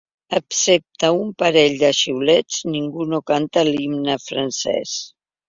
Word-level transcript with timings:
Excepte 0.35 1.11
un 1.17 1.29
parell 1.43 1.75
de 1.83 1.91
xiulets, 1.99 2.57
ningú 2.77 3.07
no 3.13 3.21
canta 3.33 3.67
l’himne 3.69 4.19
francès. 4.27 4.99